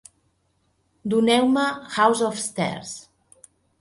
Doneu-me 1.13 1.65
"House 1.97 2.21
of 2.31 2.39
Stairs" 2.45 2.95